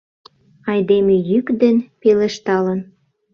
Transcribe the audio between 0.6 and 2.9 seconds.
Айдеме йӱк ден пелешталын